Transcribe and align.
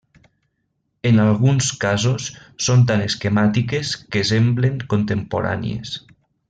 En 1.09 1.21
alguns 1.23 1.67
casos 1.83 2.25
són 2.69 2.83
tan 2.93 3.05
esquemàtiques 3.09 3.95
que 4.17 4.27
semblen 4.31 4.85
contemporànies. 4.95 5.97